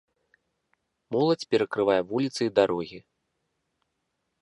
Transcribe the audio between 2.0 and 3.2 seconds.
вуліцы і дарогі.